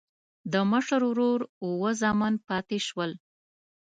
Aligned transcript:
د 0.51 0.53
مشر 0.71 1.01
ورور 1.09 1.39
اووه 1.63 1.91
زامن 2.01 2.33
پاتې 2.47 2.77
شول. 2.87 3.11